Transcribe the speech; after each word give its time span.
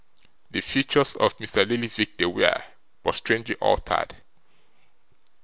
The 0.49 0.61
features 0.61 1.15
of 1.17 1.37
Mr. 1.37 1.63
Lillyvick 1.63 2.17
they 2.17 2.25
were, 2.25 2.63
but 3.03 3.13
strangely 3.13 3.53
altered. 3.57 4.15